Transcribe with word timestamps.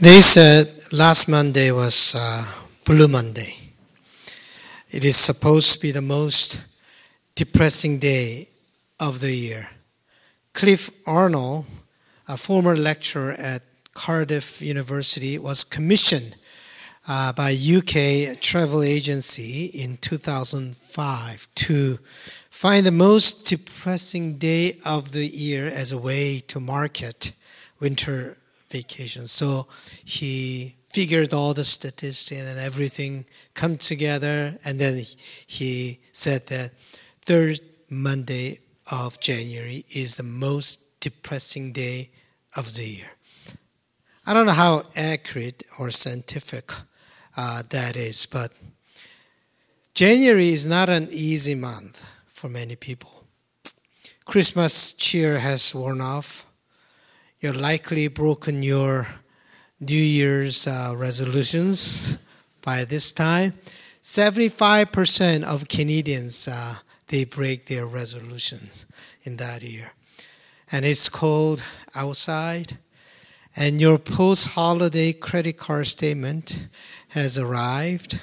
They 0.00 0.20
said 0.22 0.72
last 0.90 1.28
Monday 1.28 1.70
was 1.70 2.16
uh, 2.16 2.44
Blue 2.84 3.06
Monday. 3.06 3.54
It 4.90 5.04
is 5.04 5.16
supposed 5.16 5.72
to 5.72 5.78
be 5.78 5.92
the 5.92 6.02
most 6.02 6.60
depressing 7.36 8.00
day 8.00 8.48
of 8.98 9.20
the 9.20 9.32
year. 9.32 9.70
Cliff 10.52 10.90
Arnall, 11.04 11.66
a 12.26 12.36
former 12.36 12.76
lecturer 12.76 13.36
at 13.38 13.62
Cardiff 13.94 14.60
University, 14.60 15.38
was 15.38 15.62
commissioned 15.62 16.34
uh, 17.06 17.32
by 17.32 17.52
UK 17.52 18.40
travel 18.40 18.82
agency 18.82 19.66
in 19.66 19.96
2005 19.98 21.48
to 21.54 21.98
find 22.50 22.84
the 22.84 22.90
most 22.90 23.46
depressing 23.46 24.38
day 24.38 24.76
of 24.84 25.12
the 25.12 25.24
year 25.24 25.68
as 25.68 25.92
a 25.92 25.98
way 25.98 26.40
to 26.48 26.58
market 26.58 27.30
winter 27.78 28.38
vacation. 28.80 29.26
So 29.26 29.66
he 30.04 30.74
figured 30.88 31.32
all 31.32 31.54
the 31.54 31.64
statistics 31.64 32.30
and 32.48 32.58
everything 32.58 33.24
come 33.54 33.76
together, 33.76 34.58
and 34.64 34.78
then 34.78 34.94
he 35.46 35.98
said 36.12 36.46
that 36.46 36.70
third 37.22 37.60
Monday 37.88 38.60
of 38.90 39.18
January 39.20 39.84
is 40.02 40.16
the 40.16 40.28
most 40.46 41.00
depressing 41.00 41.72
day 41.72 42.10
of 42.56 42.74
the 42.74 42.84
year. 42.96 43.10
I 44.26 44.32
don't 44.32 44.46
know 44.46 44.60
how 44.66 44.84
accurate 44.96 45.62
or 45.78 45.90
scientific 45.90 46.72
uh, 47.36 47.62
that 47.70 47.96
is, 47.96 48.26
but 48.26 48.50
January 49.94 50.50
is 50.58 50.66
not 50.66 50.88
an 50.88 51.08
easy 51.10 51.54
month 51.54 52.06
for 52.28 52.48
many 52.48 52.76
people. 52.76 53.24
Christmas 54.24 54.92
cheer 54.94 55.38
has 55.38 55.74
worn 55.74 56.00
off. 56.00 56.46
You're 57.44 57.52
likely 57.52 58.08
broken 58.08 58.62
your 58.62 59.06
New 59.78 59.94
Year's 59.94 60.66
uh, 60.66 60.94
resolutions 60.96 62.16
by 62.62 62.86
this 62.86 63.12
time. 63.12 63.52
75% 64.02 65.44
of 65.44 65.68
Canadians 65.68 66.48
uh, 66.48 66.76
they 67.08 67.26
break 67.26 67.66
their 67.66 67.84
resolutions 67.84 68.86
in 69.24 69.36
that 69.36 69.62
year. 69.62 69.92
And 70.72 70.86
it's 70.86 71.10
cold 71.10 71.62
outside 71.94 72.78
and 73.54 73.78
your 73.78 73.98
post-holiday 73.98 75.12
credit 75.12 75.58
card 75.58 75.86
statement 75.86 76.66
has 77.08 77.36
arrived. 77.36 78.20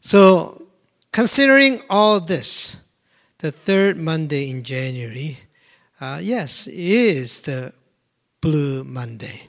So, 0.00 0.68
considering 1.10 1.82
all 1.90 2.20
this, 2.20 2.76
the 3.38 3.50
third 3.50 3.96
Monday 3.96 4.52
in 4.52 4.62
January, 4.62 5.38
uh, 6.02 6.18
yes, 6.20 6.66
is 6.66 7.42
the 7.42 7.72
Blue 8.40 8.82
Monday. 8.82 9.42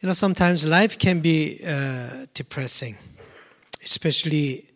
You 0.00 0.08
know, 0.08 0.12
sometimes 0.12 0.66
life 0.66 0.98
can 0.98 1.20
be 1.20 1.58
uh, 1.66 2.26
depressing, 2.34 2.98
especially 3.82 4.66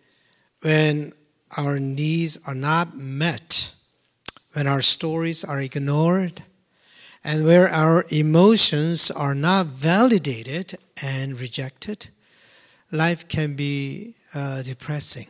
when 0.62 1.12
our 1.58 1.78
needs 1.78 2.38
are 2.46 2.54
not 2.54 2.96
met, 2.96 3.74
when 4.54 4.66
our 4.66 4.80
stories 4.80 5.44
are 5.44 5.60
ignored, 5.60 6.42
and 7.22 7.44
where 7.44 7.68
our 7.68 8.06
emotions 8.08 9.10
are 9.10 9.34
not 9.34 9.66
validated 9.66 10.78
and 11.02 11.38
rejected. 11.38 12.08
Life 12.90 13.28
can 13.28 13.56
be 13.56 14.14
uh, 14.34 14.62
depressing. 14.62 15.26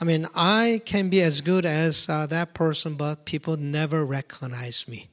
I 0.00 0.04
mean, 0.04 0.26
I 0.34 0.82
can 0.84 1.08
be 1.08 1.22
as 1.22 1.40
good 1.40 1.64
as 1.64 2.08
uh, 2.08 2.26
that 2.26 2.52
person, 2.52 2.94
but 2.94 3.24
people 3.24 3.56
never 3.56 4.04
recognize 4.04 4.86
me. 4.86 5.08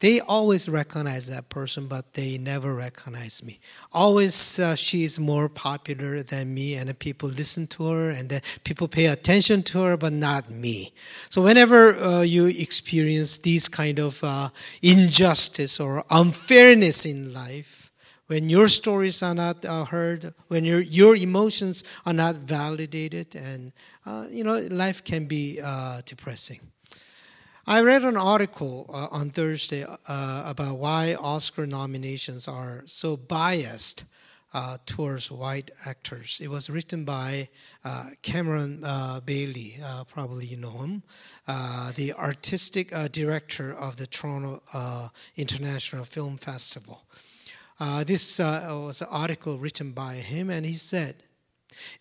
They 0.00 0.20
always 0.20 0.68
recognize 0.68 1.26
that 1.26 1.48
person, 1.48 1.88
but 1.88 2.14
they 2.14 2.38
never 2.38 2.72
recognize 2.72 3.42
me. 3.42 3.58
Always, 3.92 4.58
uh, 4.60 4.76
she 4.76 5.02
is 5.02 5.18
more 5.18 5.48
popular 5.48 6.22
than 6.22 6.54
me, 6.54 6.74
and 6.74 6.96
people 7.00 7.28
listen 7.28 7.66
to 7.68 7.90
her, 7.90 8.10
and 8.10 8.28
then 8.28 8.40
people 8.62 8.86
pay 8.86 9.06
attention 9.06 9.64
to 9.64 9.82
her, 9.82 9.96
but 9.96 10.12
not 10.12 10.50
me. 10.50 10.92
So, 11.30 11.42
whenever 11.42 11.96
uh, 11.96 12.22
you 12.22 12.46
experience 12.46 13.38
these 13.38 13.68
kind 13.68 13.98
of 13.98 14.22
uh, 14.22 14.50
injustice 14.82 15.80
or 15.80 16.04
unfairness 16.10 17.04
in 17.04 17.32
life, 17.32 17.87
when 18.28 18.50
your 18.50 18.68
stories 18.68 19.22
are 19.22 19.34
not 19.34 19.64
uh, 19.64 19.84
heard, 19.86 20.34
when 20.48 20.64
your 20.64 20.80
your 20.80 21.16
emotions 21.16 21.82
are 22.06 22.12
not 22.12 22.36
validated, 22.36 23.34
and 23.34 23.72
uh, 24.06 24.26
you 24.30 24.44
know, 24.44 24.58
life 24.70 25.02
can 25.02 25.26
be 25.26 25.60
uh, 25.62 26.00
depressing. 26.06 26.60
I 27.66 27.82
read 27.82 28.04
an 28.04 28.16
article 28.16 28.86
uh, 28.88 29.08
on 29.10 29.30
Thursday 29.30 29.84
uh, 29.84 30.42
about 30.46 30.78
why 30.78 31.14
Oscar 31.14 31.66
nominations 31.66 32.48
are 32.48 32.82
so 32.86 33.16
biased 33.16 34.04
uh, 34.54 34.78
towards 34.86 35.30
white 35.30 35.70
actors. 35.84 36.40
It 36.42 36.48
was 36.48 36.70
written 36.70 37.04
by 37.04 37.48
Cameron 38.22 38.84
Bailey, 39.24 39.76
probably 40.08 40.46
you 40.46 40.56
know 40.56 40.78
him, 40.78 41.02
the 41.94 42.14
artistic 42.16 42.90
director 43.12 43.72
of 43.72 43.96
the 43.96 44.06
Toronto 44.06 44.62
International 45.36 46.04
Film 46.04 46.38
Festival. 46.38 47.02
Uh, 47.80 48.02
this 48.04 48.40
uh, 48.40 48.68
was 48.84 49.02
an 49.02 49.08
article 49.10 49.58
written 49.58 49.92
by 49.92 50.14
him, 50.14 50.50
and 50.50 50.66
he 50.66 50.74
said, 50.74 51.16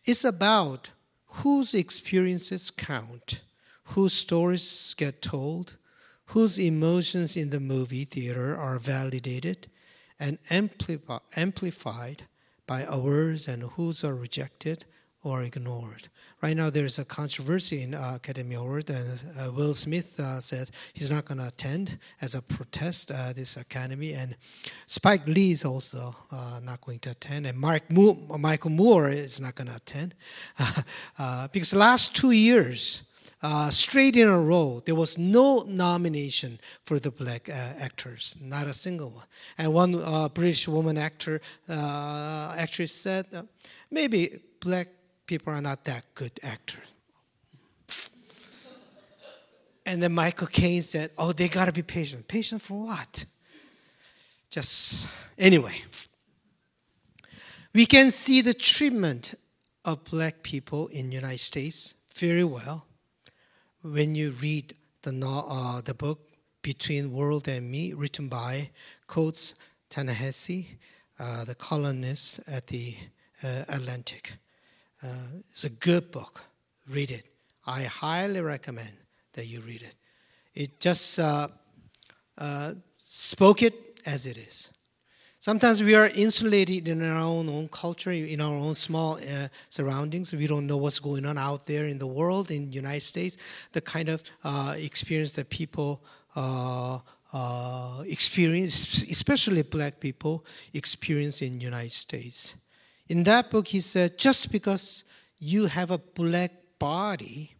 It's 0.03 0.23
about 0.25 0.91
whose 1.27 1.73
experiences 1.73 2.71
count 2.71 3.41
whose 3.89 4.13
stories 4.13 4.93
get 4.97 5.21
told, 5.21 5.77
whose 6.27 6.59
emotions 6.59 7.37
in 7.37 7.51
the 7.51 7.59
movie 7.59 8.03
theater 8.03 8.57
are 8.57 8.77
validated 8.77 9.67
and 10.19 10.37
amplified 10.49 12.23
by 12.65 12.97
words, 12.97 13.47
and 13.47 13.63
whose 13.63 14.03
are 14.03 14.15
rejected 14.15 14.83
or 15.23 15.41
ignored. 15.41 16.09
Right 16.41 16.55
now, 16.55 16.69
there's 16.69 16.99
a 16.99 17.05
controversy 17.05 17.81
in 17.81 17.95
uh, 17.95 18.13
Academy 18.17 18.53
Award, 18.53 18.91
and 18.91 19.23
uh, 19.39 19.51
Will 19.51 19.73
Smith 19.73 20.19
uh, 20.19 20.39
said 20.39 20.69
he's 20.93 21.09
not 21.09 21.25
going 21.25 21.39
to 21.39 21.47
attend 21.47 21.97
as 22.21 22.35
a 22.35 22.43
protest 22.43 23.09
uh, 23.09 23.33
this 23.33 23.57
Academy, 23.57 24.13
and 24.13 24.37
Spike 24.85 25.25
Lee 25.25 25.51
is 25.51 25.65
also 25.65 26.15
uh, 26.31 26.59
not 26.63 26.81
going 26.81 26.99
to 26.99 27.09
attend, 27.09 27.47
and 27.47 27.57
Mark 27.57 27.89
Michael 27.89 28.69
Moore 28.69 29.09
is 29.09 29.41
not 29.41 29.55
going 29.55 29.67
to 29.67 29.75
attend 29.75 30.13
uh, 31.17 31.47
because 31.47 31.71
the 31.71 31.79
last 31.79 32.15
two 32.15 32.31
years 32.31 33.01
uh, 33.41 33.69
straight 33.69 34.15
in 34.15 34.27
a 34.27 34.39
row, 34.39 34.79
there 34.85 34.95
was 34.95 35.17
no 35.17 35.63
nomination 35.67 36.59
for 36.83 36.99
the 36.99 37.11
black 37.11 37.49
actors, 37.49 38.37
not 38.41 38.67
a 38.67 38.73
single 38.73 39.11
one. 39.11 39.25
And 39.57 39.73
one 39.73 40.29
British 40.33 40.67
woman 40.67 40.97
actor 40.97 41.41
actress 41.67 42.91
said, 42.91 43.25
maybe 43.91 44.39
black 44.59 44.87
people 45.27 45.53
are 45.53 45.61
not 45.61 45.83
that 45.83 46.03
good 46.15 46.31
actors. 46.41 46.91
and 49.85 50.01
then 50.01 50.13
Michael 50.13 50.47
Caine 50.47 50.81
said, 50.81 51.11
oh, 51.17 51.33
they 51.33 51.47
got 51.49 51.65
to 51.65 51.71
be 51.71 51.83
patient. 51.83 52.27
Patient 52.27 52.61
for 52.61 52.85
what? 52.85 53.25
Just, 54.49 55.09
anyway. 55.37 55.75
We 57.75 57.85
can 57.85 58.09
see 58.09 58.41
the 58.41 58.53
treatment 58.53 59.35
of 59.85 60.03
black 60.05 60.41
people 60.41 60.87
in 60.87 61.09
the 61.09 61.15
United 61.15 61.39
States 61.39 61.93
very 62.15 62.43
well 62.43 62.87
when 63.83 64.15
you 64.15 64.31
read 64.31 64.73
the, 65.03 65.11
uh, 65.25 65.81
the 65.81 65.93
book 65.93 66.19
Between 66.61 67.11
World 67.11 67.47
and 67.47 67.69
Me, 67.69 67.93
written 67.93 68.27
by 68.27 68.71
Coates 69.05 69.55
Ta-Nehisi, 69.89 70.67
uh, 71.19 71.45
the 71.45 71.55
columnist 71.55 72.39
at 72.47 72.67
the 72.67 72.95
uh, 73.43 73.63
Atlantic. 73.69 74.33
Uh, 75.03 75.39
it's 75.49 75.63
a 75.63 75.69
good 75.69 76.11
book. 76.11 76.43
Read 76.89 77.11
it. 77.11 77.25
I 77.65 77.83
highly 77.83 78.41
recommend 78.41 78.93
that 79.33 79.45
you 79.45 79.61
read 79.61 79.81
it. 79.81 79.95
It 80.55 80.79
just 80.79 81.19
uh, 81.19 81.49
uh, 82.37 82.73
spoke 82.97 83.61
it 83.61 83.99
as 84.05 84.25
it 84.25 84.37
is. 84.37 84.71
Sometimes 85.39 85.83
we 85.83 85.95
are 85.95 86.09
insulated 86.15 86.87
in 86.87 87.03
our 87.03 87.21
own, 87.21 87.47
own 87.47 87.67
culture, 87.69 88.11
in 88.11 88.41
our 88.41 88.53
own 88.53 88.73
small 88.73 89.17
uh, 89.17 89.47
surroundings. 89.69 90.33
We 90.33 90.47
don't 90.47 90.65
know 90.65 90.77
what's 90.77 90.99
going 90.99 91.25
on 91.25 91.37
out 91.37 91.65
there 91.65 91.85
in 91.85 91.99
the 91.99 92.07
world, 92.07 92.49
in 92.49 92.69
the 92.69 92.75
United 92.75 93.03
States, 93.03 93.37
the 93.71 93.81
kind 93.81 94.09
of 94.09 94.23
uh, 94.43 94.75
experience 94.77 95.33
that 95.33 95.49
people 95.49 96.03
uh, 96.35 96.99
uh 97.33 98.03
experience, 98.07 99.03
especially 99.03 99.61
black 99.61 99.99
people, 99.99 100.45
experience 100.73 101.41
in 101.41 101.59
the 101.59 101.65
United 101.65 101.91
States. 101.91 102.55
In 103.09 103.23
that 103.23 103.49
book, 103.49 103.67
he 103.67 103.79
said, 103.79 104.17
just 104.17 104.51
because 104.51 105.03
you 105.39 105.67
have 105.67 105.91
a 105.91 105.97
black 105.97 106.51
body, 106.79 107.55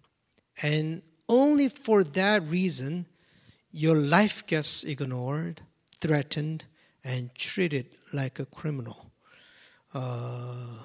and 0.61 1.01
only 1.29 1.69
for 1.69 2.03
that 2.03 2.43
reason, 2.43 3.05
your 3.71 3.95
life 3.95 4.45
gets 4.47 4.83
ignored, 4.83 5.61
threatened, 5.99 6.65
and 7.03 7.33
treated 7.35 7.87
like 8.11 8.39
a 8.39 8.45
criminal. 8.45 9.11
Uh, 9.93 10.79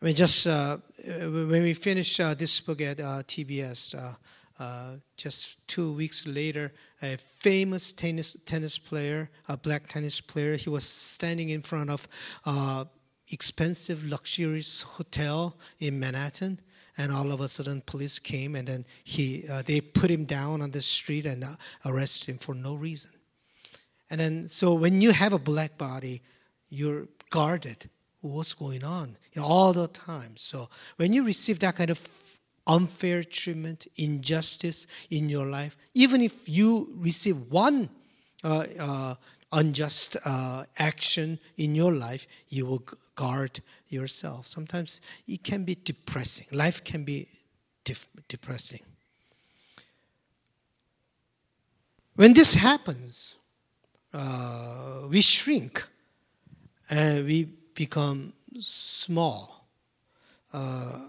I 0.00 0.04
mean, 0.04 0.14
just 0.14 0.46
uh, 0.46 0.78
when 1.04 1.62
we 1.62 1.74
finished 1.74 2.20
uh, 2.20 2.34
this 2.34 2.60
book 2.60 2.80
at 2.80 3.00
uh, 3.00 3.22
TBS, 3.24 3.94
uh, 3.94 4.14
uh, 4.58 4.96
just 5.16 5.66
two 5.66 5.92
weeks 5.92 6.26
later, 6.26 6.72
a 7.02 7.16
famous 7.16 7.92
tennis 7.92 8.36
tennis 8.46 8.78
player, 8.78 9.28
a 9.48 9.56
black 9.56 9.86
tennis 9.88 10.20
player, 10.20 10.56
he 10.56 10.70
was 10.70 10.84
standing 10.84 11.50
in 11.50 11.62
front 11.62 11.90
of 11.90 12.08
expensive, 13.30 14.06
luxurious 14.06 14.82
hotel 14.82 15.56
in 15.78 15.98
Manhattan, 16.00 16.60
and 16.98 17.12
all 17.12 17.30
of 17.32 17.40
a 17.40 17.48
sudden, 17.48 17.82
police 17.82 18.18
came, 18.18 18.54
and 18.54 18.66
then 18.66 18.86
he 19.04 19.44
uh, 19.50 19.62
they 19.64 19.80
put 19.80 20.10
him 20.10 20.24
down 20.24 20.62
on 20.62 20.70
the 20.70 20.80
street 20.80 21.26
and 21.26 21.44
uh, 21.44 21.56
arrested 21.84 22.30
him 22.30 22.38
for 22.38 22.54
no 22.54 22.74
reason. 22.74 23.10
And 24.10 24.20
then, 24.20 24.48
so 24.48 24.74
when 24.74 25.00
you 25.00 25.12
have 25.12 25.32
a 25.32 25.38
black 25.38 25.76
body, 25.76 26.22
you're 26.68 27.08
guarded. 27.30 27.90
What's 28.20 28.54
going 28.54 28.84
on? 28.84 29.16
You 29.32 29.42
know, 29.42 29.46
all 29.46 29.72
the 29.72 29.88
time. 29.88 30.36
So 30.36 30.68
when 30.96 31.12
you 31.12 31.24
receive 31.24 31.58
that 31.60 31.76
kind 31.76 31.90
of 31.90 32.00
unfair 32.66 33.22
treatment, 33.22 33.86
injustice 33.96 34.86
in 35.10 35.28
your 35.28 35.46
life, 35.46 35.76
even 35.94 36.20
if 36.20 36.48
you 36.48 36.94
receive 36.96 37.36
one 37.50 37.88
uh, 38.42 38.64
uh, 38.78 39.14
unjust 39.52 40.16
uh, 40.24 40.64
action 40.78 41.38
in 41.56 41.74
your 41.74 41.92
life, 41.92 42.26
you 42.48 42.66
will 42.66 42.82
guard 43.14 43.60
yourself. 43.88 44.46
Sometimes 44.46 45.00
it 45.26 45.42
can 45.42 45.64
be 45.64 45.76
depressing. 45.82 46.46
Life 46.52 46.84
can 46.84 47.04
be 47.04 47.28
depressing. 48.28 48.80
When 52.14 52.32
this 52.32 52.54
happens, 52.54 53.36
uh, 54.12 55.02
we 55.08 55.20
shrink 55.20 55.86
and 56.88 57.26
we 57.26 57.44
become 57.74 58.32
small. 58.58 59.66
Uh, 60.52 61.00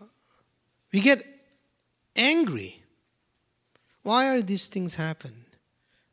we 0.91 0.99
get 0.99 1.25
angry. 2.15 2.81
Why 4.03 4.29
are 4.29 4.41
these 4.41 4.67
things 4.67 4.95
happen, 4.95 5.45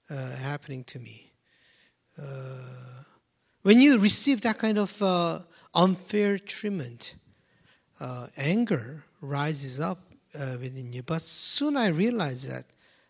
uh, 0.08 0.36
happening 0.36 0.84
to 0.84 0.98
me? 0.98 1.33
Uh, 2.20 3.02
when 3.62 3.80
you 3.80 3.98
receive 3.98 4.40
that 4.42 4.58
kind 4.58 4.78
of 4.78 5.02
uh, 5.02 5.40
unfair 5.74 6.38
treatment, 6.38 7.16
uh, 8.00 8.26
anger 8.36 9.04
rises 9.20 9.80
up 9.80 10.12
uh, 10.38 10.56
within 10.60 10.92
you. 10.92 11.02
But 11.02 11.22
soon 11.22 11.76
I 11.76 11.88
realized 11.88 12.50
that 12.50 12.64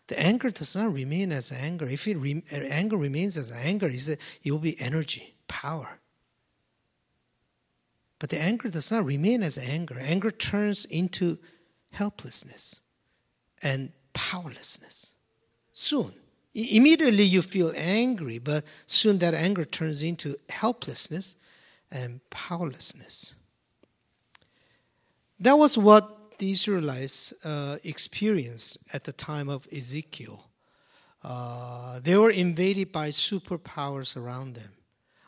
the 0.07 0.19
anger 0.19 0.51
does 0.51 0.75
not 0.75 0.93
remain 0.93 1.31
as 1.31 1.51
anger. 1.51 1.85
If 1.85 2.07
it 2.07 2.17
re- 2.17 2.43
anger 2.51 2.97
remains 2.97 3.37
as 3.37 3.51
anger, 3.51 3.87
it 3.87 4.19
will 4.45 4.59
be 4.59 4.79
energy, 4.79 5.35
power. 5.47 5.99
But 8.19 8.29
the 8.29 8.41
anger 8.41 8.69
does 8.69 8.91
not 8.91 9.05
remain 9.05 9.43
as 9.43 9.57
anger. 9.57 9.97
Anger 9.99 10.31
turns 10.31 10.85
into 10.85 11.37
helplessness 11.91 12.81
and 13.61 13.91
powerlessness. 14.13 15.15
Soon. 15.73 16.13
Immediately 16.55 17.23
you 17.23 17.41
feel 17.41 17.73
angry, 17.75 18.39
but 18.39 18.63
soon 18.85 19.17
that 19.19 19.33
anger 19.33 19.65
turns 19.65 20.01
into 20.01 20.37
helplessness 20.49 21.35
and 21.91 22.21
powerlessness. 22.29 23.35
That 25.37 25.57
was 25.57 25.77
what 25.77 26.39
the 26.39 26.51
Israelites 26.51 27.33
uh, 27.43 27.77
experienced 27.83 28.77
at 28.93 29.03
the 29.03 29.11
time 29.11 29.49
of 29.49 29.67
Ezekiel. 29.71 30.49
Uh, 31.21 31.99
they 31.99 32.15
were 32.15 32.29
invaded 32.29 32.91
by 32.93 33.09
superpowers 33.09 34.15
around 34.15 34.55
them. 34.55 34.71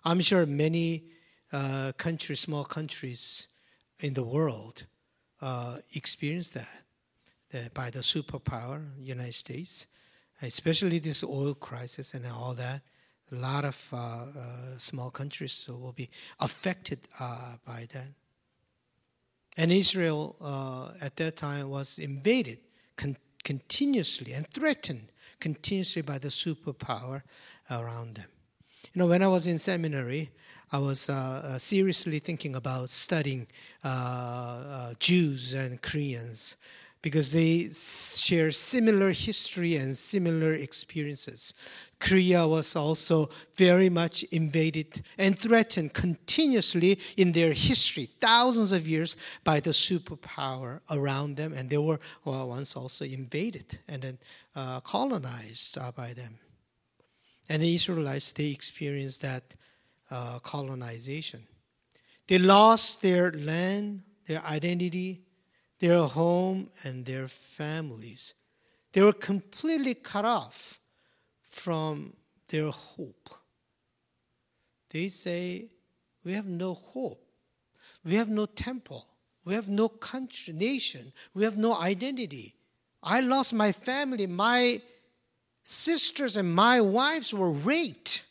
I'm 0.06 0.21
sure 0.21 0.45
many 0.45 1.03
uh, 1.51 1.91
countries, 1.97 2.39
small 2.39 2.63
countries 2.63 3.50
in 4.00 4.13
the 4.13 4.24
world, 4.24 4.85
uh, 5.41 5.79
experienced 5.94 6.53
that, 6.53 6.69
that 7.51 7.74
by 7.74 7.89
the 7.89 8.00
superpower, 8.00 8.81
United 8.97 9.33
States, 9.33 9.88
especially 10.42 11.00
this 11.00 11.24
oil 11.24 11.54
crisis 11.54 12.13
and 12.13 12.25
all 12.28 12.54
that 12.54 12.81
a 13.31 13.36
lot 13.36 13.66
of 13.66 13.89
uh, 13.92 13.98
uh, 13.98 14.25
small 14.78 15.12
countries 15.12 15.69
will 15.69 15.94
be 15.94 16.10
affected 16.39 17.00
uh, 17.19 17.56
by 17.66 17.86
that. 17.92 18.07
And 19.57 19.72
Israel 19.72 20.36
uh, 20.39 20.92
at 21.01 21.16
that 21.18 21.36
time 21.36 21.69
was 21.69 22.00
invaded 22.00 22.60
con- 22.95 23.18
continuously 23.44 24.34
and 24.34 24.50
threatened 24.51 25.12
continuously 25.39 26.04
by 26.04 26.19
the 26.19 26.30
superpower 26.30 27.24
around 27.69 28.16
them. 28.16 28.28
You 28.94 29.00
know, 29.00 29.07
when 29.07 29.22
I 29.22 29.28
was 29.28 29.45
in 29.45 29.57
seminary, 29.57 30.30
I 30.72 30.80
was 30.80 31.10
uh, 31.10 31.13
uh, 31.13 31.57
seriously 31.57 32.19
thinking 32.19 32.56
about 32.56 32.89
studying 32.89 33.48
Jews 35.00 35.54
and 35.54 35.81
Koreans 35.81 36.56
because 37.02 37.32
they 37.32 37.70
share 37.70 38.52
similar 38.52 39.12
history 39.12 39.76
and 39.76 39.96
similar 39.96 40.54
experiences. 40.54 41.54
Korea 42.00 42.48
was 42.48 42.76
also 42.76 43.30
very 43.56 43.90
much 43.90 44.24
invaded 44.24 45.02
and 45.18 45.38
threatened 45.38 45.94
continuously 45.94 47.00
in 47.18 47.32
their 47.32 47.54
history, 47.54 48.06
thousands 48.06 48.72
of 48.72 48.88
years, 48.88 49.18
by 49.44 49.60
the 49.60 49.72
superpower 49.72 50.82
around 50.92 51.38
them. 51.38 51.54
And 51.54 51.70
they 51.70 51.78
were 51.78 52.00
well, 52.24 52.50
once 52.50 52.76
also 52.76 53.06
invaded 53.06 53.80
and 53.88 54.02
then 54.02 54.18
uh, 54.56 54.80
colonized 54.82 55.78
uh, 55.78 55.92
by 55.92 56.14
them. 56.14 56.38
And 57.50 57.62
the 57.62 57.74
Israelites, 57.74 58.32
they 58.32 58.52
experienced 58.52 59.22
that 59.22 59.56
uh, 60.12 60.40
colonization. 60.40 61.48
They 62.28 62.40
lost 62.40 63.02
their 63.02 63.32
land, 63.32 64.04
their 64.26 64.44
identity, 64.44 65.22
their 65.79 66.01
home, 66.01 66.69
and 66.83 67.06
their 67.06 67.27
families. 67.27 68.33
They 68.94 69.01
were 69.01 69.13
completely 69.13 69.94
cut 69.94 70.25
off 70.25 70.79
from 71.44 72.13
their 72.47 72.69
hope. 72.69 73.29
They 74.89 75.07
say, 75.09 75.69
We 76.24 76.33
have 76.33 76.47
no 76.47 76.74
hope. 76.74 77.24
We 78.03 78.15
have 78.15 78.29
no 78.29 78.45
temple. 78.45 79.07
We 79.44 79.53
have 79.53 79.69
no 79.69 79.88
country, 79.88 80.53
nation. 80.53 81.13
We 81.33 81.44
have 81.44 81.57
no 81.57 81.75
identity. 81.75 82.56
I 83.03 83.21
lost 83.21 83.53
my 83.53 83.71
family. 83.71 84.27
My 84.27 84.81
sisters 85.63 86.35
and 86.35 86.53
my 86.53 86.81
wives 86.81 87.33
were 87.33 87.51
raped. 87.51 88.25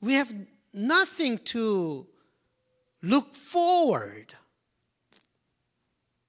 We 0.00 0.14
have 0.14 0.34
nothing 0.72 1.38
to 1.38 2.06
look 3.02 3.34
forward. 3.34 4.34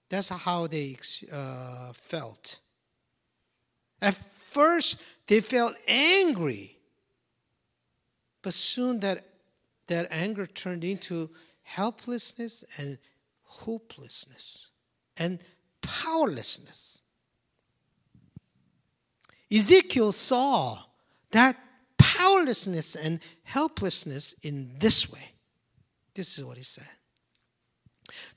That's 0.10 0.30
how 0.30 0.68
they 0.68 0.98
uh, 1.32 1.94
felt. 1.94 2.60
At 4.02 4.14
first, 4.14 5.02
they 5.28 5.42
felt 5.42 5.76
angry. 5.88 6.78
But 8.42 8.54
soon 8.54 9.00
that, 9.00 9.24
that 9.88 10.08
anger 10.12 10.46
turned 10.46 10.84
into 10.84 11.32
helplessness 11.64 12.64
and 12.78 12.98
hopelessness 13.42 14.72
and 15.18 15.40
powerlessness. 15.82 17.02
Ezekiel 19.52 20.12
saw 20.12 20.84
that 21.32 21.56
powerlessness 21.98 22.96
and 22.96 23.20
helplessness 23.44 24.34
in 24.42 24.76
this 24.80 25.12
way. 25.12 25.34
This 26.14 26.38
is 26.38 26.44
what 26.44 26.58
he 26.58 26.64
said. 26.64 26.88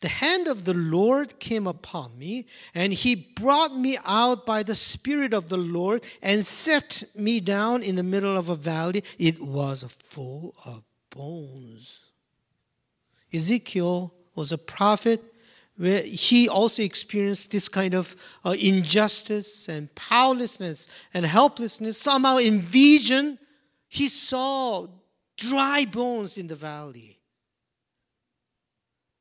The 0.01 0.09
hand 0.09 0.49
of 0.49 0.65
the 0.65 0.75
Lord 0.75 1.39
came 1.39 1.67
upon 1.67 2.17
me, 2.19 2.47
and 2.75 2.93
he 2.93 3.15
brought 3.15 3.75
me 3.75 3.99
out 4.05 4.47
by 4.47 4.63
the 4.63 4.75
Spirit 4.75 5.35
of 5.35 5.49
the 5.49 5.57
Lord 5.57 6.05
and 6.23 6.45
set 6.45 7.05
me 7.15 7.41
down 7.41 7.83
in 7.83 7.97
the 7.97 8.03
middle 8.03 8.37
of 8.37 8.49
a 8.49 8.55
valley. 8.55 9.03
It 9.19 9.41
was 9.41 9.83
full 9.85 10.55
of 10.65 10.83
bones. 11.11 12.11
Ezekiel 13.33 14.15
was 14.35 14.53
a 14.53 14.59
prophet 14.59 15.23
where 15.77 16.03
he 16.03 16.49
also 16.49 16.83
experienced 16.83 17.53
this 17.53 17.69
kind 17.69 17.95
of 17.95 18.17
uh, 18.45 18.55
injustice 18.61 19.69
and 19.69 19.95
powerlessness 19.95 20.89
and 21.15 21.25
helplessness. 21.25 21.99
Somehow, 21.99 22.39
in 22.39 22.61
vision, 22.61 23.39
he 23.89 24.09
saw 24.09 24.87
dry 25.37 25.85
bones 25.85 26.37
in 26.37 26.49
the 26.49 26.57
valley. 26.57 27.18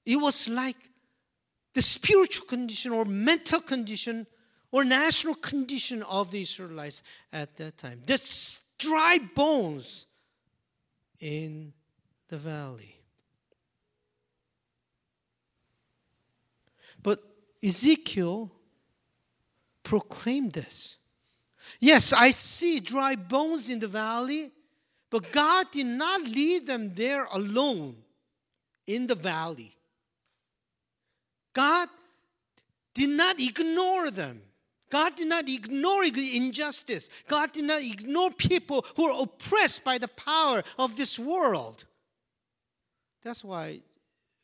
It 0.08 0.16
was 0.16 0.48
like 0.48 0.78
the 1.74 1.82
spiritual 1.82 2.48
condition 2.48 2.94
or 2.94 3.04
mental 3.04 3.60
condition 3.60 4.26
or 4.72 4.86
national 4.86 5.36
condition 5.36 6.02
of 6.04 6.32
the 6.32 6.42
Israelites 6.42 7.04
at 7.34 7.58
that 7.58 7.78
time. 7.78 8.02
The 8.08 8.18
dry 8.80 9.18
bones 9.36 10.06
in 11.20 11.74
the 12.30 12.38
valley. 12.38 12.96
But 17.04 17.22
Ezekiel 17.62 18.50
proclaimed 19.84 20.54
this. 20.54 21.00
Yes, 21.82 22.14
I 22.14 22.32
see 22.32 22.80
dry 22.80 23.18
bones 23.18 23.70
in 23.70 23.82
the 23.82 23.90
valley, 23.90 24.52
but 25.10 25.34
God 25.34 25.66
did 25.72 25.86
not 25.86 26.22
leave 26.24 26.66
them 26.66 26.94
there 26.96 27.26
alone 27.26 27.98
in 28.86 29.08
the 29.08 29.16
valley. 29.16 29.77
God 31.58 31.88
did 32.94 33.10
not 33.10 33.40
ignore 33.40 34.12
them. 34.12 34.44
God 34.92 35.16
did 35.16 35.28
not 35.28 35.50
ignore 35.50 36.04
injustice. 36.04 37.10
God 37.28 37.52
did 37.52 37.66
not 37.66 37.82
ignore 37.82 38.30
people 38.30 38.86
who 38.96 39.06
are 39.06 39.24
oppressed 39.24 39.84
by 39.84 39.98
the 39.98 40.08
power 40.08 40.62
of 40.78 40.96
this 40.96 41.18
world. 41.18 41.86
That's 43.24 43.44
why 43.44 43.80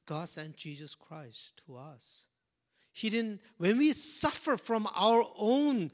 God 0.08 0.28
sent 0.28 0.58
Jesus 0.58 0.96
Christ 0.96 1.62
to 1.68 1.78
us. 1.78 2.26
He 2.92 3.12
didn't, 3.12 3.42
when 3.58 3.78
we 3.78 3.92
suffer 3.92 4.58
from 4.58 4.90
our 4.96 5.24
own 5.38 5.92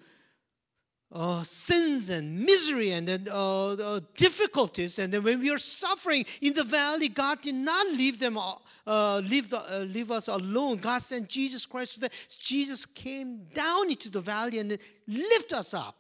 uh, 1.12 1.42
sins 1.42 2.10
and 2.10 2.40
misery 2.40 2.92
and 2.92 3.28
uh, 3.30 3.74
uh, 3.74 4.00
difficulties, 4.16 5.00
and 5.00 5.14
then 5.14 5.24
when 5.24 5.40
we 5.40 5.50
are 5.52 5.58
suffering 5.58 6.24
in 6.42 6.54
the 6.54 6.64
valley, 6.64 7.08
God 7.08 7.42
did 7.42 7.56
not 7.56 7.88
leave 7.88 8.20
them, 8.20 8.38
uh, 8.38 9.22
leave, 9.24 9.50
the, 9.50 9.58
uh, 9.58 9.84
leave 9.84 10.12
us 10.12 10.28
alone. 10.28 10.78
God 10.78 11.02
sent 11.02 11.28
Jesus 11.28 11.66
Christ. 11.66 11.96
So 11.96 12.02
that 12.02 12.14
Jesus 12.40 12.86
came 12.86 13.46
down 13.54 13.90
into 13.90 14.12
the 14.12 14.22
valley 14.22 14.60
and 14.60 14.78
lift 15.08 15.54
us 15.54 15.74
up. 15.74 15.96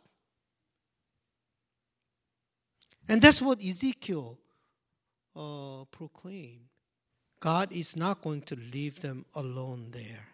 And 3.08 3.20
that's 3.20 3.42
what 3.42 3.60
Ezekiel 3.60 4.38
uh, 5.36 5.86
proclaimed. 5.86 6.68
God 7.40 7.72
is 7.72 7.98
not 7.98 8.22
going 8.22 8.42
to 8.44 8.56
leave 8.56 9.00
them 9.00 9.26
alone 9.34 9.88
there. 9.92 10.28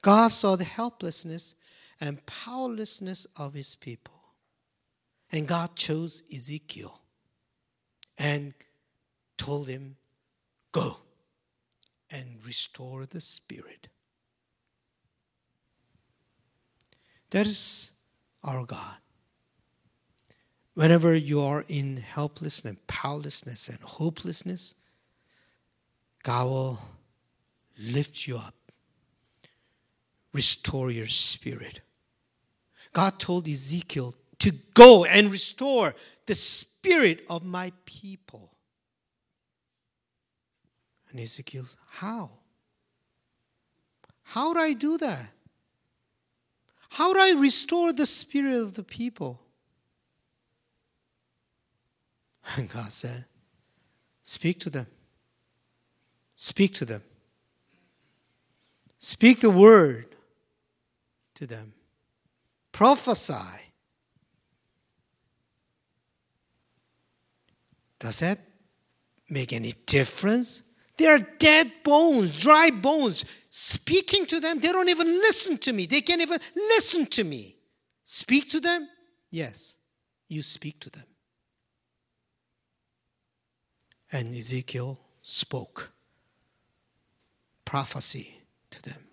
God 0.00 0.28
saw 0.28 0.56
the 0.56 0.64
helplessness 0.64 1.54
and 2.00 2.24
powerlessness 2.26 3.26
of 3.36 3.54
his 3.54 3.74
people. 3.74 4.14
And 5.32 5.46
God 5.46 5.76
chose 5.76 6.22
Ezekiel 6.34 7.00
and 8.18 8.54
told 9.36 9.68
him, 9.68 9.96
Go 10.72 10.98
and 12.10 12.44
restore 12.44 13.06
the 13.06 13.20
spirit. 13.20 13.88
That 17.30 17.46
is 17.46 17.92
our 18.42 18.64
God. 18.64 18.96
Whenever 20.74 21.14
you 21.14 21.42
are 21.42 21.64
in 21.68 21.96
helplessness 21.96 22.70
and 22.70 22.86
powerlessness 22.86 23.68
and 23.68 23.78
hopelessness, 23.80 24.74
God 26.22 26.46
will 26.46 26.80
lift 27.78 28.26
you 28.26 28.36
up, 28.36 28.54
restore 30.32 30.90
your 30.90 31.06
spirit. 31.06 31.80
God 32.92 33.18
told 33.18 33.46
Ezekiel 33.46 34.14
to 34.38 34.52
go 34.74 35.04
and 35.04 35.30
restore 35.30 35.94
the 36.26 36.34
spirit 36.34 37.24
of 37.28 37.44
my 37.44 37.72
people. 37.84 38.52
And 41.10 41.20
Ezekiel 41.20 41.64
How? 41.88 42.30
How 44.22 44.54
do 44.54 44.60
I 44.60 44.72
do 44.72 44.96
that? 44.98 45.30
How 46.90 47.12
do 47.12 47.20
I 47.20 47.34
restore 47.36 47.92
the 47.92 48.06
spirit 48.06 48.60
of 48.60 48.74
the 48.74 48.82
people? 48.82 49.40
And 52.56 52.68
God 52.68 52.90
said, 52.90 53.26
Speak 54.22 54.58
to 54.60 54.70
them. 54.70 54.86
Speak 56.34 56.74
to 56.74 56.84
them. 56.84 57.02
Speak 58.98 59.40
the 59.40 59.50
word 59.50 60.06
to 61.34 61.46
them. 61.46 61.72
Prophesy. 62.72 63.34
Does 67.98 68.20
that 68.20 68.38
make 69.28 69.52
any 69.52 69.74
difference? 69.86 70.62
They 70.96 71.06
are 71.06 71.18
dead 71.18 71.70
bones, 71.82 72.36
dry 72.38 72.70
bones. 72.70 73.24
Speaking 73.50 74.26
to 74.26 74.40
them, 74.40 74.60
they 74.60 74.68
don't 74.68 74.88
even 74.88 75.06
listen 75.06 75.58
to 75.58 75.72
me. 75.72 75.86
They 75.86 76.00
can't 76.00 76.22
even 76.22 76.38
listen 76.54 77.06
to 77.06 77.24
me. 77.24 77.56
Speak 78.04 78.50
to 78.50 78.60
them? 78.60 78.88
Yes, 79.30 79.76
you 80.28 80.42
speak 80.42 80.80
to 80.80 80.90
them. 80.90 81.04
And 84.12 84.34
Ezekiel 84.34 84.98
spoke 85.22 85.92
prophecy 87.64 88.40
to 88.70 88.82
them. 88.82 89.09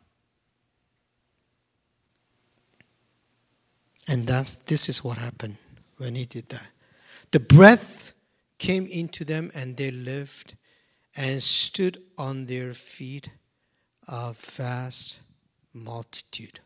And 4.07 4.25
that's, 4.25 4.55
this 4.55 4.87
is 4.89 5.03
what 5.03 5.17
happened 5.17 5.57
when 5.97 6.15
he 6.15 6.25
did 6.25 6.49
that. 6.49 6.71
The 7.31 7.39
breath 7.39 8.13
came 8.57 8.85
into 8.87 9.25
them 9.25 9.51
and 9.53 9.75
they 9.75 9.91
lived 9.91 10.55
and 11.15 11.41
stood 11.41 12.01
on 12.17 12.45
their 12.45 12.73
feet, 12.73 13.29
a 14.07 14.33
vast 14.33 15.19
multitude. 15.73 16.59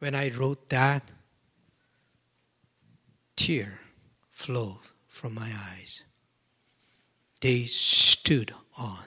When 0.00 0.14
I 0.14 0.30
wrote 0.30 0.68
that, 0.70 1.02
tear 3.36 3.80
flowed 4.30 4.90
from 5.06 5.34
my 5.34 5.50
eyes. 5.70 6.04
They 7.40 7.64
stood 7.64 8.52
on. 8.76 9.04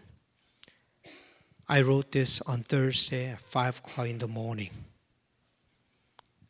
I 1.67 1.81
wrote 1.81 2.11
this 2.11 2.41
on 2.41 2.61
Thursday 2.61 3.31
at 3.31 3.41
5 3.41 3.79
o'clock 3.79 4.07
in 4.07 4.19
the 4.19 4.27
morning. 4.27 4.69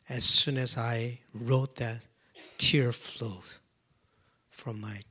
As 0.08 0.24
soon 0.24 0.56
as 0.56 0.78
I 0.78 1.18
wrote 1.34 1.76
that, 1.76 2.06
tear 2.56 2.92
flowed 2.92 3.58
from 4.50 4.80
my 4.80 5.02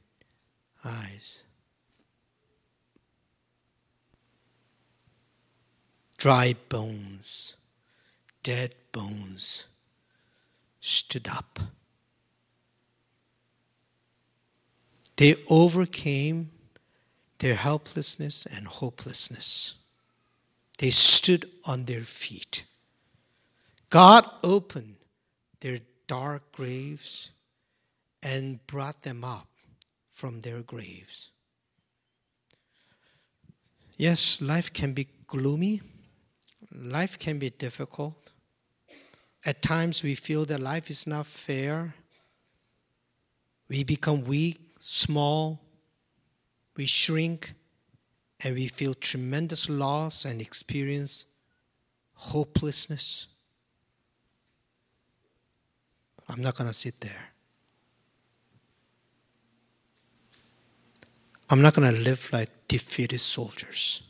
eyes. 0.83 1.43
Dry 6.17 6.55
bones, 6.69 7.55
dead 8.41 8.73
bones 8.91 9.65
stood 10.79 11.27
up. 11.27 11.59
They 15.17 15.35
overcame 15.49 16.51
their 17.39 17.55
helplessness 17.55 18.45
and 18.47 18.65
hopelessness. 18.65 19.75
They 20.79 20.89
stood 20.89 21.49
on 21.65 21.85
their 21.85 22.01
feet. 22.01 22.66
God 23.97 24.29
opened 24.43 24.97
their 25.59 25.79
dark 26.05 26.51
graves 26.51 27.31
and 28.21 28.59
brought 28.67 29.01
them 29.01 29.23
up 29.23 29.47
from 30.11 30.41
their 30.41 30.61
graves. 30.61 31.31
Yes, 33.95 34.39
life 34.39 34.71
can 34.71 34.93
be 34.93 35.07
gloomy, 35.25 35.81
life 36.71 37.17
can 37.17 37.39
be 37.39 37.49
difficult. 37.49 38.33
At 39.43 39.63
times 39.63 40.03
we 40.03 40.13
feel 40.13 40.45
that 40.45 40.59
life 40.59 40.91
is 40.91 41.07
not 41.07 41.25
fair. 41.25 41.95
We 43.67 43.83
become 43.83 44.25
weak, 44.25 44.59
small, 44.77 45.59
we 46.75 46.85
shrink, 46.85 47.55
and 48.43 48.53
we 48.53 48.67
feel 48.67 48.93
tremendous 48.93 49.71
loss 49.71 50.23
and 50.23 50.39
experience 50.39 51.25
hopelessness. 52.13 53.29
I'm 56.29 56.41
not 56.41 56.55
going 56.55 56.67
to 56.67 56.73
sit 56.73 56.99
there. 56.99 57.29
I'm 61.49 61.61
not 61.61 61.73
going 61.73 61.93
to 61.93 62.01
live 62.01 62.29
like 62.33 62.49
defeated 62.67 63.21
soldiers. 63.21 64.01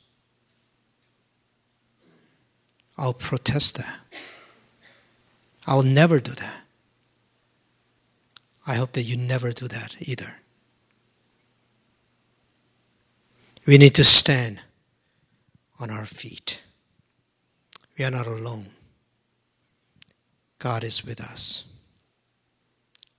I'll 2.97 3.13
protest 3.13 3.77
that. 3.77 3.99
I'll 5.67 5.83
never 5.83 6.19
do 6.19 6.31
that. 6.31 6.63
I 8.65 8.75
hope 8.75 8.93
that 8.93 9.03
you 9.03 9.17
never 9.17 9.51
do 9.51 9.67
that 9.67 9.95
either. 10.01 10.35
We 13.65 13.77
need 13.77 13.93
to 13.95 14.03
stand 14.03 14.61
on 15.79 15.91
our 15.91 16.05
feet. 16.05 16.61
We 17.97 18.05
are 18.05 18.11
not 18.11 18.27
alone. 18.27 18.67
God 20.57 20.83
is 20.83 21.05
with 21.05 21.21
us. 21.21 21.65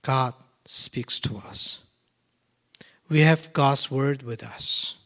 God 0.01 0.33
speaks 0.65 1.19
to 1.21 1.35
us. 1.35 1.83
We 3.09 3.21
have 3.21 3.53
God's 3.53 3.89
word 3.89 4.23
with 4.23 4.43
us. 4.43 4.97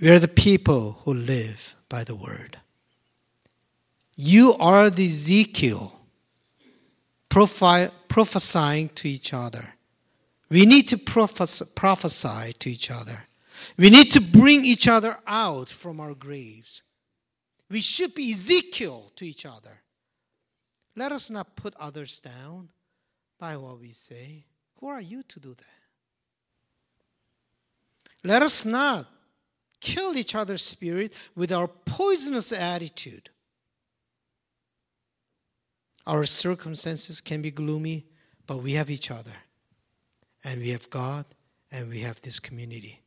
We 0.00 0.10
are 0.10 0.18
the 0.18 0.28
people 0.28 1.00
who 1.04 1.12
live 1.12 1.74
by 1.88 2.04
the 2.04 2.14
word. 2.14 2.58
You 4.14 4.54
are 4.60 4.90
the 4.90 5.06
Ezekiel 5.06 5.94
prophesying 7.28 8.88
to 8.90 9.08
each 9.08 9.34
other. 9.34 9.74
We 10.50 10.66
need 10.66 10.88
to 10.88 10.98
prophesy 10.98 12.52
to 12.52 12.70
each 12.70 12.90
other. 12.90 13.26
We 13.76 13.90
need 13.90 14.12
to 14.12 14.20
bring 14.20 14.64
each 14.64 14.88
other 14.88 15.16
out 15.26 15.68
from 15.68 16.00
our 16.00 16.14
graves. 16.14 16.82
We 17.70 17.80
should 17.80 18.14
be 18.14 18.32
Ezekiel 18.32 19.10
to 19.16 19.26
each 19.26 19.44
other. 19.44 19.82
Let 20.96 21.12
us 21.12 21.28
not 21.28 21.54
put 21.54 21.74
others 21.76 22.18
down 22.20 22.70
by 23.38 23.56
what 23.56 23.80
we 23.80 23.92
say. 23.92 24.44
Who 24.80 24.88
are 24.88 25.00
you 25.00 25.22
to 25.24 25.40
do 25.40 25.54
that? 25.54 25.64
Let 28.24 28.42
us 28.42 28.64
not 28.64 29.06
kill 29.80 30.16
each 30.16 30.34
other's 30.34 30.62
spirit 30.62 31.12
with 31.36 31.52
our 31.52 31.68
poisonous 31.68 32.52
attitude. 32.52 33.30
Our 36.06 36.24
circumstances 36.24 37.20
can 37.20 37.42
be 37.42 37.50
gloomy, 37.50 38.06
but 38.46 38.58
we 38.58 38.72
have 38.72 38.90
each 38.90 39.10
other. 39.10 39.34
And 40.44 40.60
we 40.60 40.70
have 40.70 40.88
God, 40.90 41.26
and 41.70 41.90
we 41.90 42.00
have 42.00 42.20
this 42.22 42.40
community. 42.40 43.00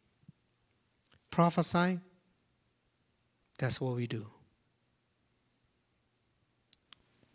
Prophesying, 1.30 2.02
that's 3.58 3.82
what 3.82 3.96
we 3.96 4.06
do. 4.08 4.28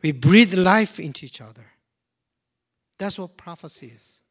We 0.03 0.13
breathe 0.13 0.55
life 0.55 1.01
into 1.01 1.27
each 1.27 1.41
other. 1.41 1.73
That's 2.99 3.19
what 3.19 3.37
prophecy 3.37 3.87
is. 3.89 4.23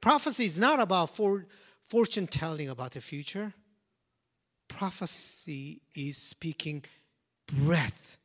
Prophecy 0.00 0.46
is 0.46 0.58
not 0.58 0.80
about 0.80 1.14
for, 1.14 1.46
fortune 1.82 2.26
telling 2.26 2.68
about 2.68 2.92
the 2.92 3.00
future. 3.00 3.52
Prophecy 4.68 5.80
is 5.94 6.16
speaking 6.16 6.84
breath 7.46 8.18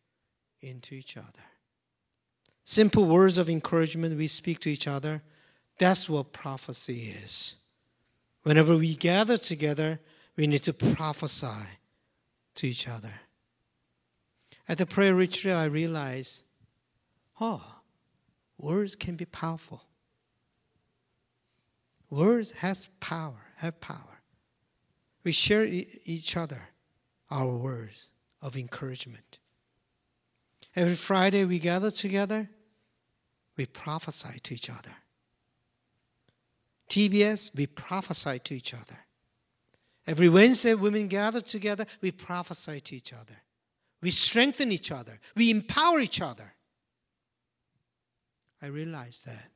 into 0.61 0.95
each 0.95 1.17
other. 1.17 1.43
Simple 2.63 3.05
words 3.05 3.37
of 3.37 3.49
encouragement 3.49 4.17
we 4.17 4.27
speak 4.27 4.59
to 4.61 4.71
each 4.71 4.87
other. 4.87 5.21
That's 5.77 6.09
what 6.09 6.33
prophecy 6.33 7.11
is. 7.23 7.55
Whenever 8.43 8.75
we 8.75 8.95
gather 8.95 9.37
together, 9.37 9.99
we 10.35 10.47
need 10.47 10.63
to 10.63 10.73
prophesy 10.73 11.67
to 12.55 12.67
each 12.67 12.87
other. 12.87 13.13
At 14.67 14.77
the 14.79 14.85
prayer 14.85 15.13
retreat, 15.13 15.53
I 15.53 15.65
realized, 15.65 16.41
oh, 17.39 17.74
words 18.57 18.95
can 18.95 19.15
be 19.15 19.25
powerful. 19.25 19.83
Words 22.09 22.51
has 22.51 22.89
power, 22.99 23.41
have 23.57 23.79
power. 23.81 24.21
We 25.23 25.31
share 25.31 25.65
each 25.65 26.37
other 26.37 26.69
our 27.31 27.47
words 27.47 28.09
of 28.41 28.55
encouragement. 28.55 29.39
Every 30.75 30.95
Friday 30.95 31.45
we 31.45 31.59
gather 31.59 31.89
together, 31.89 32.49
we 33.57 33.65
prophesy 33.65 34.39
to 34.39 34.53
each 34.53 34.69
other. 34.69 34.95
TBS, 36.89 37.55
we 37.55 37.67
prophesy 37.67 38.39
to 38.39 38.55
each 38.55 38.73
other. 38.73 38.99
Every 40.07 40.29
Wednesday, 40.29 40.75
women 40.75 41.07
gather 41.07 41.41
together, 41.41 41.85
we 42.01 42.11
prophesy 42.11 42.79
to 42.79 42.95
each 42.95 43.11
other. 43.11 43.41
We 44.01 44.11
strengthen 44.11 44.71
each 44.71 44.91
other. 44.91 45.19
We 45.35 45.49
empower 45.49 45.99
each 45.99 46.21
other. 46.21 46.53
I 48.61 48.67
realize 48.67 49.23
that 49.25 49.47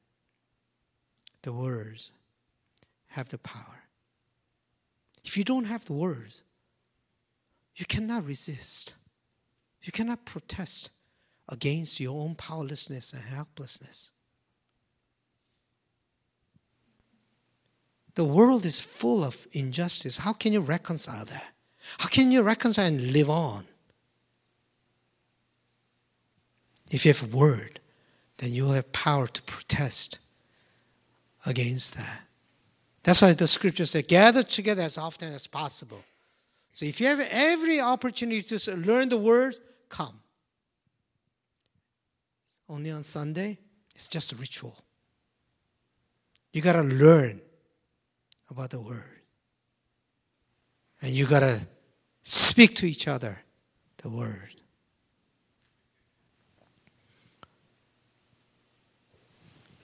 the 1.42 1.54
words 1.54 2.12
have 3.08 3.30
the 3.30 3.38
power. 3.38 3.84
If 5.24 5.38
you 5.38 5.44
don't 5.44 5.66
have 5.66 5.86
the 5.86 5.94
words, 5.94 6.44
you 7.76 7.86
cannot 7.86 8.26
resist. 8.26 8.96
You 9.82 9.92
cannot 9.92 10.26
protest 10.26 10.92
against 11.48 12.00
your 12.00 12.22
own 12.22 12.36
powerlessness 12.36 13.14
and 13.14 13.24
helplessness. 13.24 14.12
The 18.16 18.26
world 18.26 18.66
is 18.66 18.80
full 18.80 19.24
of 19.24 19.48
injustice. 19.54 20.18
How 20.18 20.34
can 20.34 20.52
you 20.52 20.60
reconcile 20.60 21.26
that? 21.26 21.54
How 22.00 22.10
can 22.10 22.32
you 22.32 22.44
reconcile 22.44 22.88
and 22.88 23.14
live 23.14 23.30
on? 23.30 23.64
If 26.92 27.06
you 27.06 27.14
have 27.14 27.34
a 27.34 27.38
word, 27.38 27.80
then 28.40 28.52
you 28.54 28.64
will 28.64 28.72
have 28.72 28.92
power 28.92 29.28
to 29.28 29.42
protest 29.44 30.20
against 31.46 31.96
that. 31.98 32.24
That's 33.04 33.22
why 33.22 33.34
the 33.34 33.48
scripture 33.48 33.86
says, 33.86 34.06
gather 34.08 34.44
together 34.44 34.82
as 34.82 34.98
often 34.98 35.34
as 35.34 35.48
possible. 35.48 36.04
So 36.72 36.86
if 36.86 37.00
you 37.00 37.08
have 37.08 37.26
every 37.32 37.80
opportunity 37.80 38.42
to 38.42 38.76
learn 38.76 39.10
the 39.10 39.18
word, 39.18 39.56
come. 39.90 40.20
Only 42.68 42.92
on 42.92 43.04
Sunday, 43.04 43.58
it's 43.96 44.08
just 44.08 44.32
a 44.32 44.36
ritual. 44.36 44.76
You 46.54 46.62
got 46.62 46.74
to 46.74 46.84
learn 46.84 47.42
about 48.50 48.70
the 48.70 48.82
word. 48.82 49.22
And 51.02 51.12
you 51.12 51.26
got 51.26 51.40
to 51.40 51.60
speak 52.24 52.76
to 52.76 52.90
each 52.90 53.08
other 53.08 53.40
the 53.98 54.10
word. 54.10 54.59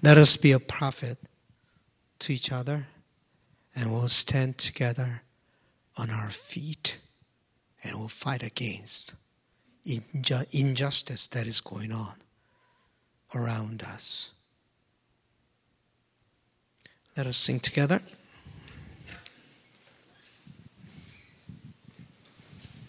Let 0.06 0.20
us 0.20 0.38
be 0.38 0.52
a 0.52 0.60
prophet 0.60 1.18
to 2.20 2.32
each 2.32 2.52
other, 2.52 2.86
and 3.76 3.92
we'll 3.92 4.08
stand 4.08 4.60
together 4.60 5.24
on 5.98 6.12
our 6.12 6.30
feet 6.30 7.00
and 7.84 7.98
we'll 7.98 8.08
fight 8.08 8.44
against 8.44 9.16
injustice 9.84 11.28
that 11.30 11.48
is 11.48 11.60
going 11.60 11.92
on 11.92 12.18
around 13.34 13.82
us. 13.82 14.34
Let 17.18 17.26
us 17.26 17.38
sing 17.38 17.60
together. 17.60 18.00